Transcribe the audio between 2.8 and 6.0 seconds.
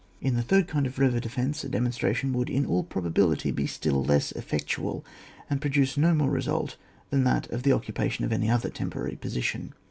probability be still less effectual, and produce